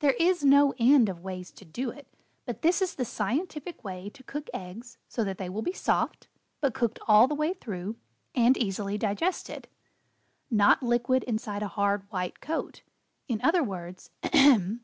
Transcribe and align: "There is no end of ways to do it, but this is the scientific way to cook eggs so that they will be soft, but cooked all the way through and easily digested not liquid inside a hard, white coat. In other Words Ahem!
"There 0.00 0.16
is 0.18 0.44
no 0.44 0.74
end 0.78 1.08
of 1.08 1.20
ways 1.22 1.52
to 1.52 1.64
do 1.64 1.88
it, 1.90 2.08
but 2.44 2.62
this 2.62 2.82
is 2.82 2.96
the 2.96 3.04
scientific 3.04 3.84
way 3.84 4.10
to 4.10 4.24
cook 4.24 4.50
eggs 4.52 4.98
so 5.06 5.22
that 5.22 5.38
they 5.38 5.48
will 5.48 5.62
be 5.62 5.72
soft, 5.72 6.26
but 6.60 6.74
cooked 6.74 6.98
all 7.06 7.28
the 7.28 7.36
way 7.36 7.52
through 7.54 7.94
and 8.34 8.56
easily 8.56 8.98
digested 8.98 9.68
not 10.50 10.82
liquid 10.82 11.22
inside 11.28 11.62
a 11.62 11.68
hard, 11.68 12.10
white 12.10 12.40
coat. 12.40 12.82
In 13.28 13.40
other 13.44 13.62
Words 13.62 14.10
Ahem! 14.24 14.80